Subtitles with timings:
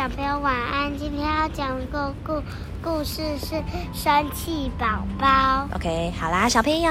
[0.00, 0.96] 小朋友晚安。
[0.96, 2.42] 今天要讲个故
[2.82, 3.62] 故事是
[3.92, 5.68] 生气宝宝。
[5.74, 6.90] OK，好啦，小朋友，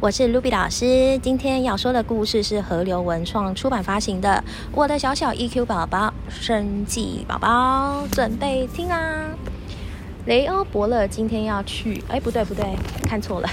[0.00, 1.18] 我是 Ruby 老师。
[1.20, 4.44] 今天要说的故事是河流文创出版发行的
[4.74, 9.30] 《我的小小 EQ 宝宝生气宝宝》，准备听啦。
[10.26, 12.64] 雷欧伯乐今天要去，哎，不对不对，
[13.04, 13.48] 看错了。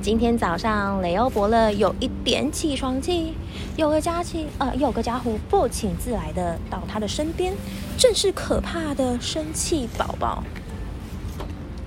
[0.00, 3.34] 今天早上，雷欧伯乐有一点起床气，
[3.76, 7.52] 有个家气，呃，有个家伙不请自来的到他的身边，
[7.98, 10.42] 正是可怕的生气宝宝。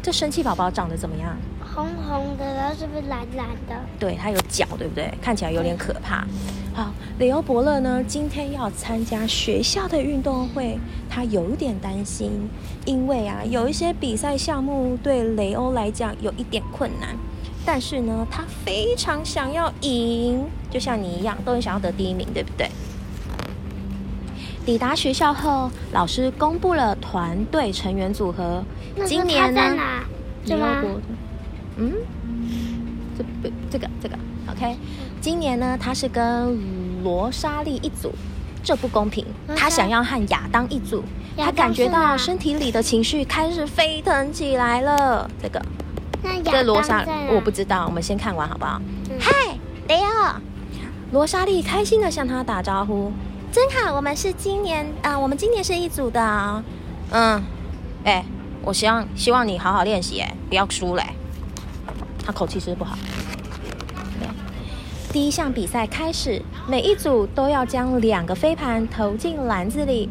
[0.04, 1.36] 这生气宝宝长得怎么样？
[1.78, 3.76] 红红的，然后是不是蓝蓝的？
[4.00, 5.14] 对，它有脚，对不对？
[5.22, 6.26] 看起来有点可怕。
[6.74, 12.50] 好，雷欧伯乐呢，今天要参加学校的运动会，他有一点担心，
[12.86, 17.16] 因为啊，有一些比赛项目对雷欧来讲有一点困难，
[17.64, 22.72] 但是呢，他非常想要赢，就像你一样，都很想要得第一名，对不对？
[24.66, 28.64] 抵达学校后，老师公布了团队成员组合。
[29.06, 30.04] 今年呢他在哪？
[30.48, 31.02] 雷欧伯乐，
[31.78, 31.94] 嗯，
[33.18, 34.18] 这不这个这个
[34.52, 34.76] OK，
[35.22, 36.58] 今年呢，他是跟
[37.04, 38.12] 罗莎莉一组，
[38.64, 39.26] 这不公平。
[39.56, 41.04] 他想要和亚当一组，
[41.38, 45.30] 他感觉到身体里的情绪开始沸腾起来了。
[45.42, 45.62] 这个
[46.24, 47.28] 那亚这罗莎当？
[47.36, 48.82] 我不知道，我们先看完好不好？
[49.10, 49.32] 嗯嗨，
[49.88, 50.42] 雷欧，
[51.12, 53.12] 罗莎莉开心的向他打招呼。
[53.52, 56.64] 真好，我们是今年啊、我们今年是一组的啊、
[57.12, 57.42] 嗯，
[58.04, 58.24] 哎、
[58.64, 61.04] 我希望希望你好好练习，哎，不要输嘞。
[62.28, 62.98] 他口气是不好。
[64.20, 64.28] 对，
[65.14, 70.10] 第一项比赛开始，每一组都要将两个飞盘投进篮子里。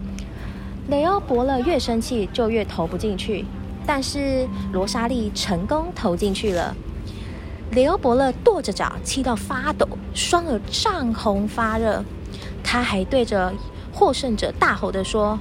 [0.88, 3.44] 雷欧伯乐越生气就越投不进去，
[3.84, 6.74] 但是罗莎莉成功投进去了。
[7.72, 12.02] 雷欧伯乐跺着脚，气到发抖，双耳涨红发热。
[12.64, 13.52] 他还对着
[13.92, 15.38] 获胜者大吼的说：“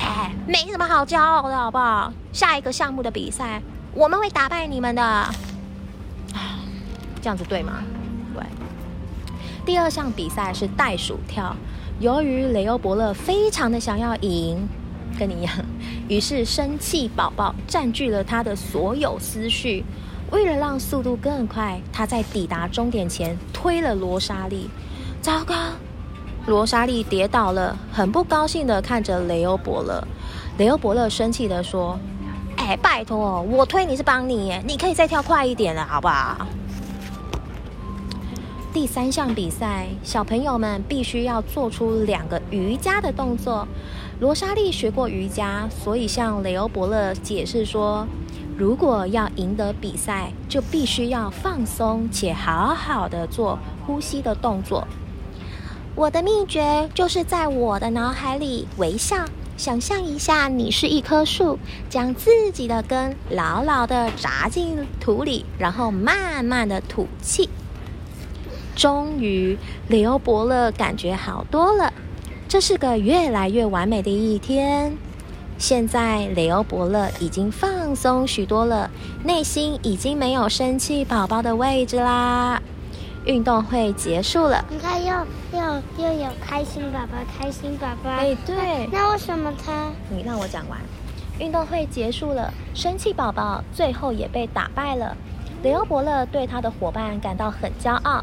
[0.00, 2.12] 哎，没什么好骄傲的，好不好？
[2.32, 3.62] 下一个项目的比赛，
[3.94, 5.30] 我们会打败你们的。”
[7.26, 7.82] 这样子对吗？
[8.36, 8.44] 对。
[9.64, 11.56] 第二项比赛是袋鼠跳，
[11.98, 14.68] 由于雷欧伯乐非常的想要赢，
[15.18, 15.52] 跟你一样，
[16.08, 19.84] 于是生气宝宝占据了他的所有思绪。
[20.30, 24.70] 为了让速度更快，他在抵达终点前推了罗莎莉。
[25.20, 25.52] 糟糕！
[26.46, 30.00] 罗莎莉跌倒了，很不高兴的看着雷欧伯乐。
[30.58, 31.98] 雷欧伯乐生气的说
[32.56, 36.46] ：“哎，拜托，我推你是帮你，你可以再跳快一点了，好不好？”
[38.76, 43.66] 第三项比赛，小朋友们必须要做出两个瑜伽的动作。
[44.20, 48.06] 罗莎莉学过瑜伽，所以向雷欧伯乐解释说，
[48.54, 54.86] 如果要赢得比赛，就必须要放松且好好的做呼吸的动作。
[55.94, 59.24] 我的秘诀就是在我的脑海里微笑，
[59.56, 61.58] 想象一下你是一棵树，
[61.88, 67.48] 将自己的根牢牢的扎进土里，然后慢慢的吐气。
[68.76, 69.56] 终于，
[69.88, 71.90] 雷欧伯乐感觉好多了，
[72.46, 74.94] 这是个越来越完美的一天。
[75.56, 78.90] 现在，雷欧伯乐已经放松许多了，
[79.24, 82.60] 内心已经没有生气宝宝的位置啦。
[83.24, 84.62] 运动会结束了。
[84.68, 88.10] 你看又又又有开心宝宝，开心宝宝。
[88.10, 89.90] 哎对那为什么他？
[90.10, 90.78] 你让我讲完。
[91.38, 95.16] 运动会结束了，生气宝宝最后也被打败了。
[95.62, 98.22] 雷欧伯乐对他的伙伴感到很骄傲。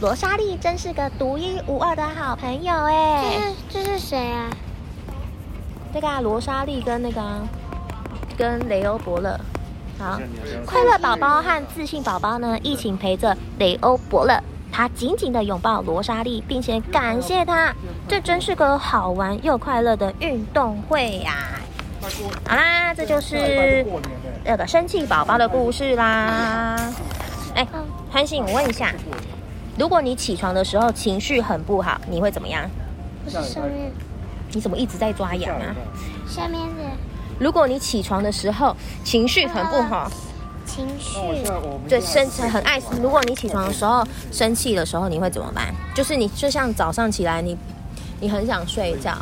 [0.00, 3.24] 罗莎莉真是个独一无二的好朋友哎！
[3.70, 4.50] 这是这是谁啊？
[5.92, 7.42] 这个啊，罗莎莉跟那个啊
[8.36, 9.38] 跟雷欧伯乐，
[9.98, 10.18] 好，
[10.66, 14.38] 快乐宝宝和自信宝宝呢，一起陪着雷欧伯乐。
[14.72, 17.72] 他紧紧地拥抱罗莎莉，并且感谢他。
[18.08, 21.32] 这真是个好玩又快乐的运动会呀、
[22.44, 23.86] 好啦，这就是
[24.44, 26.76] 那个生气宝宝的故事啦。
[27.54, 27.64] 哎，
[28.10, 28.92] 潘信，我问一下，
[29.76, 32.68] 如果你起床的时候情绪很不好，你会怎么样？
[33.24, 33.90] 不是上面
[34.52, 35.74] 你怎么一直在抓痒啊？
[36.28, 36.84] 下面的
[37.40, 40.08] 如果你起床的时候情绪很不好，
[40.64, 41.18] 情绪。
[41.88, 45.74] 对生气很爱，如果你起床的时候生气的时候，你会怎么办？
[45.94, 47.56] 就是你就像早上起来，你
[48.20, 49.16] 你很想睡觉，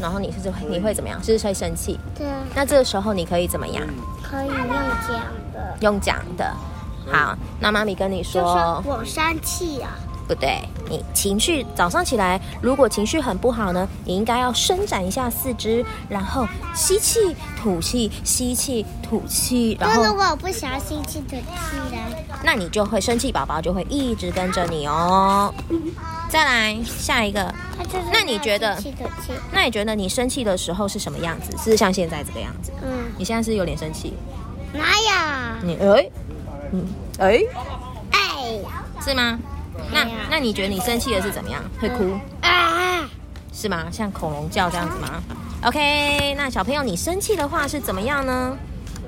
[0.00, 1.22] 然后你是会你会怎么样？
[1.22, 2.00] 就是会生气。
[2.16, 3.86] 对啊，那这个时候你可以怎么样？
[4.22, 4.56] 可以用
[5.06, 5.20] 讲
[5.52, 5.76] 的。
[5.80, 6.52] 用讲的。
[7.10, 9.90] 好，那妈咪跟你就说说，我生气啊，
[10.28, 21.36] 不对，你情绪早上起来，如果情绪很不好呢，你应该要伸展一下四肢，然后吸气吐气，吸气吐气，然后如果我不想要吸气吐气
[21.90, 21.98] 呢？
[22.44, 25.52] 那你就会生气，宝宝就会一直跟着你哦。
[26.28, 27.54] 再来下一个，
[28.10, 29.32] 那你觉得吸气吐气？
[29.52, 31.56] 那你觉得你生气的时候是什么样子？
[31.58, 32.72] 是像现在这个样子？
[32.82, 34.14] 嗯，你现在是有点生气，
[34.72, 35.66] 哪有？
[35.66, 36.10] 你哎，
[36.72, 36.86] 嗯
[37.18, 37.40] 哎，
[38.12, 38.20] 哎
[39.00, 39.38] 是吗？
[39.92, 41.62] 那那你觉得你生气的是怎么样？
[41.80, 42.18] 会哭？
[42.40, 43.08] 啊！
[43.52, 43.86] 是吗？
[43.90, 45.22] 像恐龙叫这样子吗
[45.64, 48.56] ？OK，那小朋友，你生气的话是怎么样呢？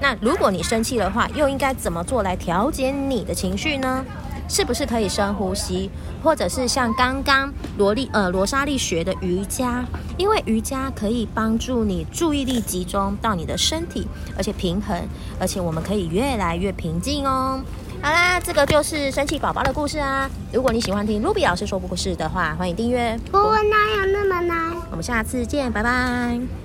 [0.01, 4.05] 那如果你生气的话，又应该怎么做来调节你的情绪呢？
[4.49, 5.91] 是不是可以深呼吸，
[6.23, 9.85] 或者是像刚刚罗莉呃罗莎莉学的瑜伽？
[10.17, 14.06] 因为瑜伽可以帮助你注意力集中到你的身体，
[14.37, 14.96] 而且平衡，
[15.41, 17.61] 而且我们可以越来越平静哦。
[18.02, 20.31] 好啦，这个就是生气宝宝的故事啊。
[20.52, 23.19] 如果你喜欢听 Ruby 老师说故事的话，欢迎订阅。
[23.32, 24.76] 不过哪有那么难？
[24.91, 26.64] 我们下次见，拜拜。